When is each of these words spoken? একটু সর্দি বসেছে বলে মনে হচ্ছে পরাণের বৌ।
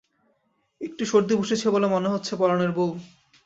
একটু 0.81 1.03
সর্দি 1.05 1.33
বসেছে 1.37 1.67
বলে 1.69 1.87
মনে 1.87 2.09
হচ্ছে 2.09 2.33
পরাণের 2.35 2.71
বৌ। 2.71 2.87